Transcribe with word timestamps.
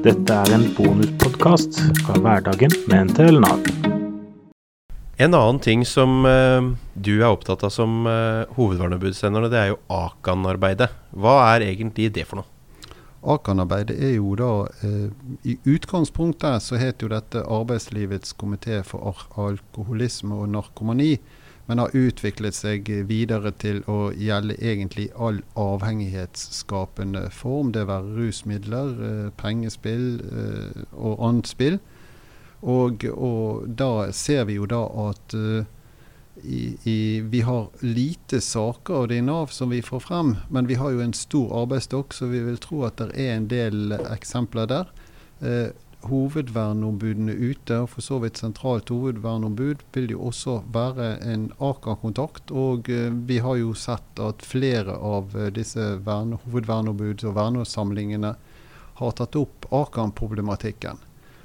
Dette 0.00 0.32
er 0.32 0.48
en 0.56 0.62
bonuspodkast 0.72 1.76
fra 1.98 2.14
hverdagen 2.24 2.72
med 2.88 3.10
NTL-NAV. 3.10 3.66
En 5.20 5.34
annen 5.36 5.58
ting 5.60 5.82
som 5.84 6.22
uh, 6.24 6.70
du 6.96 7.10
er 7.18 7.26
opptatt 7.28 7.66
av 7.68 7.74
som 7.74 8.06
uh, 8.08 8.48
hovedverneombudssenderne, 8.56 9.50
det 9.52 9.58
er 9.60 9.68
jo 9.74 9.76
Akan-arbeidet. 9.92 10.88
Hva 11.12 11.34
er 11.50 11.66
egentlig 11.66 12.08
det 12.16 12.24
for 12.30 12.40
noe? 12.40 12.48
Akan-arbeidet 13.36 13.98
er 14.00 14.14
jo 14.14 14.32
da 14.40 14.48
uh, 14.70 15.36
I 15.44 15.58
utgangspunktet 15.68 16.64
så 16.64 16.80
heter 16.80 17.04
jo 17.04 17.12
dette 17.12 17.44
Arbeidslivets 17.44 18.32
komité 18.40 18.80
for 18.80 19.20
alkoholisme 19.36 20.40
og 20.40 20.48
narkomani, 20.56 21.18
men 21.70 21.78
har 21.78 21.92
utviklet 21.94 22.56
seg 22.56 22.88
videre 23.06 23.52
til 23.62 23.76
å 23.86 24.08
gjelde 24.18 24.56
egentlig 24.58 25.04
all 25.14 25.36
avhengighetsskapende 25.54 27.28
form. 27.30 27.70
Det 27.70 27.84
være 27.86 28.16
rusmidler, 28.16 28.88
eh, 29.06 29.28
pengespill 29.38 30.08
eh, 30.18 30.80
og 30.98 31.22
annet 31.28 31.46
spill. 31.46 31.76
Og, 32.66 33.06
og, 33.14 33.68
da 33.78 34.10
ser 34.10 34.48
vi 34.48 34.56
jo 34.58 34.66
da 34.68 34.80
at 35.04 35.36
uh, 35.38 35.62
i, 36.42 36.74
i, 36.90 36.98
vi 37.22 37.44
har 37.46 37.70
lite 37.86 38.40
saker 38.42 38.98
av 38.98 39.06
det 39.08 39.20
i 39.20 39.24
Nav 39.24 39.54
som 39.54 39.70
vi 39.70 39.78
får 39.80 40.02
frem, 40.08 40.34
men 40.50 40.66
vi 40.68 40.76
har 40.82 40.90
jo 40.90 41.04
en 41.06 41.14
stor 41.16 41.54
arbeidsstokk, 41.62 42.18
så 42.18 42.28
vi 42.34 42.42
vil 42.44 42.58
tro 42.60 42.82
at 42.90 42.98
det 42.98 43.14
er 43.14 43.38
en 43.38 43.46
del 43.48 43.94
eksempler 44.10 44.68
der. 44.74 44.90
Uh, 45.38 45.70
hovedverneombudene 46.08 47.34
ute, 47.34 47.82
og 47.82 47.90
for 47.94 48.04
så 48.04 48.18
vidt 48.22 48.40
sentralt 48.40 48.92
hovedverneombud, 48.92 49.84
vil 49.92 50.14
jo 50.14 50.30
også 50.30 50.60
være 50.72 51.12
en 51.26 51.50
Aker-kontakt. 51.58 52.50
Og 52.50 52.88
uh, 52.88 53.10
vi 53.28 53.40
har 53.44 53.60
jo 53.60 53.74
sett 53.74 54.22
at 54.22 54.46
flere 54.46 54.96
av 54.96 55.36
disse 55.56 55.92
verne, 56.06 56.40
hovedverneombuds- 56.46 57.26
og 57.28 57.36
vernesamlingene 57.36 58.34
har 59.00 59.16
tatt 59.16 59.36
opp 59.40 59.68
Akan-problematikken. 59.72 61.00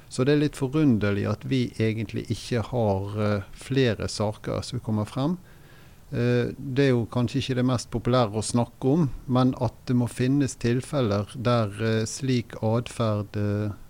Så 0.08 0.24
det 0.24 0.36
er 0.36 0.44
litt 0.44 0.56
forunderlig 0.58 1.26
at 1.28 1.44
vi 1.50 1.66
egentlig 1.82 2.28
ikke 2.32 2.62
har 2.70 3.20
uh, 3.20 3.52
flere 3.52 4.08
saker 4.08 4.62
som 4.64 4.80
kommer 4.80 5.08
frem. 5.08 5.36
Uh, 6.12 6.52
det 6.56 6.84
er 6.84 6.92
jo 6.92 7.06
kanskje 7.10 7.40
ikke 7.40 7.56
det 7.58 7.66
mest 7.66 7.90
populære 7.90 8.38
å 8.38 8.44
snakke 8.46 8.92
om, 8.92 9.08
men 9.26 9.54
at 9.62 9.74
det 9.90 9.96
må 9.98 10.06
finnes 10.10 10.54
tilfeller 10.62 11.32
der 11.34 11.72
uh, 11.82 12.04
slik 12.06 12.54
atferd, 12.62 13.34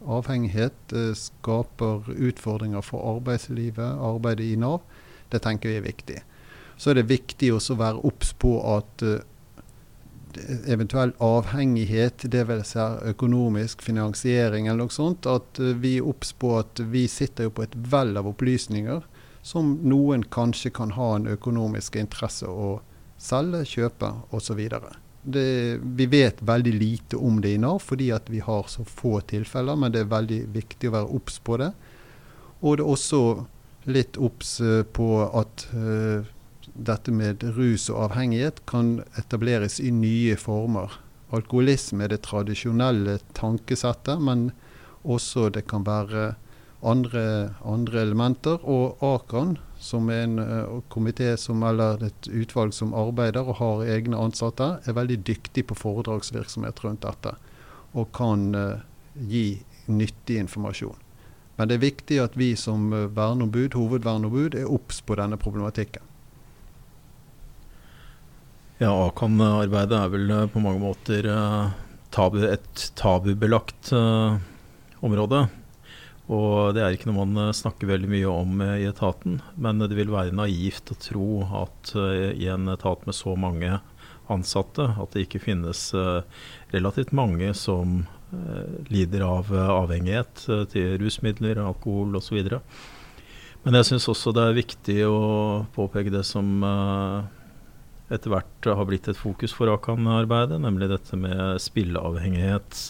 avhengighet, 0.06 0.96
skaper 1.18 2.08
utfordringer 2.16 2.84
for 2.84 3.04
arbeidslivet, 3.16 4.00
arbeidet 4.00 4.48
i 4.48 4.58
Nav, 4.60 4.80
det 5.32 5.42
tenker 5.44 5.74
vi 5.74 5.80
er 5.80 5.88
viktig. 5.88 6.20
Så 6.76 6.92
er 6.92 7.00
det 7.00 7.10
viktig 7.10 7.54
også 7.56 7.74
å 7.74 7.80
være 7.80 8.04
obs 8.08 8.34
på 8.36 8.58
at 8.76 9.02
eventuell 10.66 11.12
avhengighet, 11.22 12.26
det 12.30 12.44
vil 12.48 12.62
Si 12.66 12.84
økonomisk 13.10 13.82
finansiering 13.82 14.66
eller 14.66 14.86
noe 14.86 14.94
sånt, 14.94 15.26
at 15.26 15.60
eh, 15.62 15.76
vi 15.80 15.96
er 15.98 16.08
obs 16.08 16.32
på 16.32 16.56
at 16.58 16.80
vi 16.92 17.06
sitter 17.08 17.48
jo 17.48 17.54
på 17.56 17.66
et 17.66 17.76
vell 17.76 18.16
av 18.18 18.28
opplysninger 18.30 19.04
som 19.46 19.76
noen 19.86 20.24
kanskje 20.26 20.72
kan 20.74 20.90
ha 20.96 21.12
en 21.16 21.28
økonomisk 21.30 21.96
interesse 22.00 22.48
å 22.50 22.80
selge, 23.22 23.62
kjøpe 23.76 24.08
osv. 24.34 24.62
Vi 25.22 26.06
vet 26.10 26.42
veldig 26.42 26.72
lite 26.74 27.20
om 27.22 27.38
det 27.42 27.54
i 27.54 27.60
Nav 27.62 27.78
fordi 27.82 28.10
vi 28.26 28.40
har 28.42 28.66
så 28.70 28.84
få 28.84 29.20
tilfeller, 29.30 29.78
men 29.78 29.94
det 29.94 30.02
er 30.02 30.10
veldig 30.10 30.40
viktig 30.54 30.90
å 30.90 30.96
være 30.96 31.18
obs 31.18 31.38
på 31.38 31.60
det. 31.62 31.70
Og 32.60 32.78
det 32.78 32.86
er 32.86 32.90
også 32.96 33.20
litt 33.86 34.18
obs 34.18 34.56
eh, 34.60 34.82
på 34.82 35.08
at 35.22 35.68
uh, 35.76 36.26
dette 36.74 37.12
med 37.14 37.44
rus 37.54 37.86
og 37.92 38.08
avhengighet 38.08 38.64
kan 38.66 38.96
etableres 39.20 39.78
i 39.78 39.92
nye 39.94 40.34
former. 40.40 40.98
Alkoholisme 41.30 42.02
er 42.02 42.16
det 42.16 42.24
tradisjonelle 42.26 43.20
tankesettet, 43.38 44.18
men 44.18 44.48
også 45.06 45.52
det 45.54 45.68
kan 45.70 45.86
være 45.86 46.32
andre, 46.86 47.22
andre 47.66 48.00
elementer. 48.02 48.62
Og 48.62 49.02
Akan, 49.04 49.56
som 49.82 50.10
er 50.12 50.24
en 50.26 50.38
uh, 50.38 50.82
komité 50.92 51.34
som, 51.40 51.62
eller 51.66 52.04
et 52.08 52.28
utvalg 52.30 52.74
som 52.74 52.94
arbeider 52.96 53.46
og 53.46 53.58
har 53.60 53.86
egne 53.96 54.18
ansatte, 54.20 54.76
er 54.84 54.98
veldig 54.98 55.20
dyktig 55.26 55.66
på 55.68 55.78
foredragsvirksomhet 55.78 56.82
rundt 56.84 57.04
dette. 57.06 57.34
Og 57.96 58.10
kan 58.16 58.48
uh, 58.54 58.84
gi 59.14 59.62
nyttig 59.86 60.40
informasjon. 60.42 60.96
Men 61.56 61.70
det 61.70 61.78
er 61.78 61.86
viktig 61.86 62.20
at 62.20 62.34
vi 62.36 62.50
som 62.58 62.90
verneombud, 62.92 63.72
hovedverneombud 63.78 64.58
er 64.58 64.68
obs 64.68 65.00
på 65.00 65.16
denne 65.16 65.38
problematikken. 65.40 66.02
Ja, 68.76 68.90
Akan-arbeidet 69.06 69.96
er 69.96 70.10
vel 70.12 70.32
eh, 70.34 70.48
på 70.52 70.60
mange 70.60 70.82
måter 70.82 71.24
tabu, 72.12 72.42
et 72.44 72.82
tabubelagt 72.98 73.92
uh, 73.96 74.36
område. 75.00 75.46
Og 76.32 76.74
det 76.74 76.82
er 76.82 76.96
ikke 76.96 77.10
noe 77.10 77.26
man 77.26 77.54
snakker 77.54 77.90
veldig 77.90 78.08
mye 78.10 78.30
om 78.30 78.62
i 78.64 78.86
etaten. 78.88 79.38
Men 79.54 79.78
det 79.84 79.94
vil 79.94 80.10
være 80.10 80.34
naivt 80.34 80.90
å 80.90 80.98
tro 80.98 81.28
at 81.62 81.92
uh, 81.94 82.32
i 82.34 82.48
en 82.50 82.66
etat 82.72 83.06
med 83.06 83.14
så 83.14 83.36
mange 83.38 83.78
ansatte, 84.26 84.88
at 84.98 85.14
det 85.14 85.28
ikke 85.28 85.44
finnes 85.44 85.92
relativt 86.72 87.12
mange 87.14 87.52
som 87.54 88.00
lider 88.90 89.22
av 89.22 89.52
avhengighet 89.54 90.42
til 90.72 90.96
rusmidler, 90.98 91.60
alkohol 91.62 92.18
osv. 92.18 92.40
Men 93.62 93.78
jeg 93.78 93.86
syns 93.86 94.08
også 94.10 94.34
det 94.34 94.48
er 94.48 94.58
viktig 94.58 94.96
å 95.06 95.20
påpeke 95.78 96.10
det 96.10 96.24
som 96.26 96.58
etter 98.06 98.30
hvert 98.30 98.68
har 98.70 98.86
blitt 98.86 99.08
et 99.10 99.18
fokus 99.18 99.54
for 99.54 99.70
Akan-arbeidet, 99.72 100.60
nemlig 100.62 100.90
dette 100.92 101.18
med 101.18 101.58
spilleavhengighet. 101.62 102.82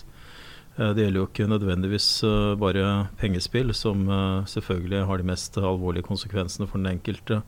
Eh, 0.77 0.93
det 0.93 1.07
gjelder 1.07 1.23
jo 1.23 1.29
ikke 1.31 1.49
nødvendigvis 1.49 2.11
eh, 2.27 2.53
bare 2.61 3.09
pengespill, 3.21 3.73
som 3.75 4.05
eh, 4.09 4.45
selvfølgelig 4.53 5.07
har 5.09 5.21
de 5.21 5.29
mest 5.31 5.57
alvorlige 5.59 6.07
konsekvensene 6.07 6.69
for 6.69 6.83
den 6.83 6.97
enkelte 6.97 7.43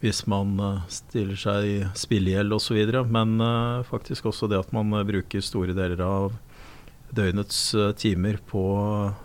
hvis 0.00 0.22
man 0.32 0.54
stiller 0.88 1.36
seg 1.36 1.66
i 1.68 1.72
spillegjeld 1.92 2.54
osv., 2.56 2.78
men 3.12 3.34
faktisk 3.84 4.30
også 4.30 4.46
det 4.48 4.56
at 4.56 4.70
man 4.72 4.94
bruker 5.04 5.44
store 5.44 5.74
deler 5.76 6.00
av 6.00 6.38
døgnets 7.12 7.58
timer 8.00 8.38
på 8.48 8.62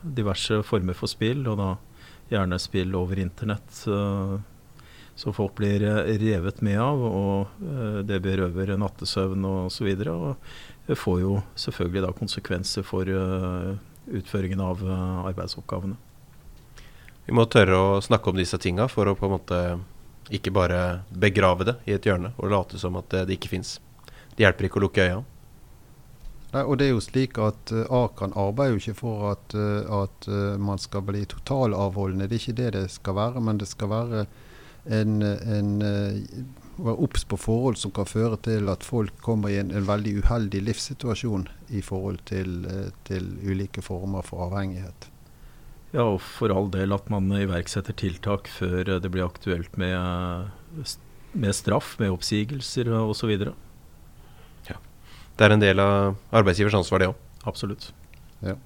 diverse 0.03 0.57
former 0.67 0.97
for 0.99 1.07
spill, 1.07 1.45
og 1.47 1.55
da 1.61 1.69
gjerne 2.27 2.59
spill 2.59 2.91
over 2.99 3.23
internett 3.23 3.71
som 3.79 5.37
folk 5.37 5.55
blir 5.55 5.87
revet 6.19 6.59
med 6.59 6.75
av. 6.75 7.07
og 7.07 8.03
Det 8.03 8.19
berøver 8.27 8.75
nattesøvn 8.75 9.47
osv. 9.53 9.93
Og, 10.11 10.27
så 10.35 10.35
får 10.93 11.21
jo 11.23 11.39
selvfølgelig 11.57 12.03
da 12.05 12.11
konsekvenser 12.13 12.85
for 12.85 13.09
eh, 13.09 13.71
utføringen 14.05 14.61
av 14.61 14.83
arbeidsoppgavene. 14.85 15.97
Vi 17.25 17.33
må 17.33 17.47
tørre 17.49 17.79
å 17.81 18.01
snakke 18.05 18.29
om 18.29 18.37
disse 18.37 18.59
tinga 18.61 18.85
for 18.85 19.09
å 19.09 19.15
på 19.17 19.25
en 19.25 19.33
måte 19.33 19.61
ikke 20.29 20.53
bare 20.53 21.01
begrave 21.09 21.65
det 21.65 21.75
i 21.89 21.95
et 21.97 22.05
hjørne 22.05 22.35
og 22.37 22.51
late 22.53 22.77
som 22.77 22.97
at 23.01 23.09
det 23.25 23.39
ikke 23.39 23.49
fins. 23.55 23.79
Det 24.35 24.45
hjelper 24.45 24.67
ikke 24.67 24.77
å 24.77 24.85
lukke 24.85 25.07
øya. 25.07 25.23
Nei, 26.55 26.63
og 26.63 26.77
det 26.79 26.87
er 26.87 26.93
jo 26.93 27.03
slik 27.03 27.35
at 27.43 27.71
uh, 27.75 27.83
Akan 27.91 28.31
arbeider 28.39 28.77
jo 28.77 28.81
ikke 28.83 28.99
for 29.01 29.31
at, 29.33 29.55
uh, 29.57 30.03
at 30.03 30.27
uh, 30.31 30.55
man 30.61 30.79
skal 30.79 31.03
bli 31.03 31.25
totalavholdende. 31.27 32.29
Det 32.31 32.37
er 32.37 32.43
ikke 32.43 32.59
det 32.61 32.69
det 32.77 32.83
skal 32.93 33.17
være, 33.17 33.41
men 33.43 33.59
det 33.59 33.67
skal 33.67 33.91
være 33.91 34.21
en, 34.85 35.21
en 35.21 35.71
være 35.81 36.93
eh, 36.93 37.01
obs 37.05 37.25
på 37.25 37.37
forhold 37.39 37.79
som 37.79 37.93
kan 37.95 38.07
føre 38.07 38.37
til 38.45 38.69
at 38.69 38.83
folk 38.85 39.15
kommer 39.23 39.53
i 39.53 39.57
en, 39.61 39.71
en 39.71 39.87
veldig 39.87 40.19
uheldig 40.21 40.61
livssituasjon 40.67 41.47
i 41.69 41.81
forhold 41.85 42.19
til, 42.29 42.65
eh, 42.69 42.91
til, 43.07 43.29
ulike 43.43 43.81
former 43.85 44.25
for 44.25 44.45
avhengighet. 44.47 45.09
Ja, 45.93 46.03
og 46.03 46.19
for 46.21 46.51
all 46.51 46.69
del 46.73 46.93
at 46.93 47.09
man 47.09 47.31
iverksetter 47.31 47.95
tiltak 47.95 48.49
før 48.51 48.97
det 48.99 49.11
blir 49.11 49.25
aktuelt 49.25 49.77
med, 49.79 50.51
med 51.33 51.55
straff, 51.55 51.95
med 51.99 52.11
oppsigelser 52.11 52.91
osv. 52.99 53.31
Ja. 54.67 54.79
Det 55.37 55.47
er 55.47 55.55
en 55.55 55.63
del 55.63 55.79
av 55.79 56.17
arbeidsgivers 56.35 56.75
ansvar, 56.81 56.99
det 56.99 57.13
òg. 57.13 57.21
Absolutt. 57.47 57.93
Ja. 58.43 58.57